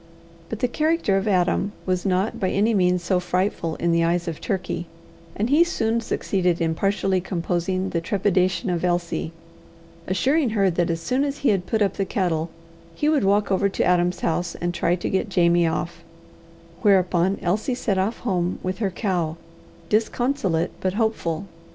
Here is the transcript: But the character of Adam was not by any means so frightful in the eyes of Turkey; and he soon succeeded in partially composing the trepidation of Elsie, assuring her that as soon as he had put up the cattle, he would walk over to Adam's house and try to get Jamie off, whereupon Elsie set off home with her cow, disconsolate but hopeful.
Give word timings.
But 0.49 0.61
the 0.61 0.67
character 0.67 1.15
of 1.15 1.27
Adam 1.27 1.73
was 1.85 2.07
not 2.07 2.39
by 2.39 2.49
any 2.49 2.73
means 2.73 3.03
so 3.03 3.19
frightful 3.19 3.75
in 3.75 3.91
the 3.91 4.03
eyes 4.03 4.27
of 4.27 4.41
Turkey; 4.41 4.87
and 5.35 5.51
he 5.51 5.63
soon 5.63 6.01
succeeded 6.01 6.59
in 6.59 6.73
partially 6.73 7.21
composing 7.21 7.91
the 7.91 8.01
trepidation 8.01 8.71
of 8.71 8.83
Elsie, 8.83 9.31
assuring 10.07 10.49
her 10.57 10.71
that 10.71 10.89
as 10.89 10.99
soon 11.01 11.23
as 11.23 11.37
he 11.45 11.49
had 11.49 11.67
put 11.67 11.83
up 11.83 11.97
the 11.97 12.05
cattle, 12.05 12.49
he 12.95 13.09
would 13.09 13.23
walk 13.23 13.51
over 13.51 13.69
to 13.69 13.83
Adam's 13.85 14.21
house 14.21 14.55
and 14.55 14.73
try 14.73 14.95
to 14.95 15.07
get 15.07 15.29
Jamie 15.29 15.67
off, 15.67 16.03
whereupon 16.81 17.37
Elsie 17.43 17.75
set 17.75 17.99
off 17.99 18.21
home 18.21 18.57
with 18.63 18.79
her 18.79 18.89
cow, 18.89 19.37
disconsolate 19.87 20.71
but 20.81 20.93
hopeful. 20.95 21.45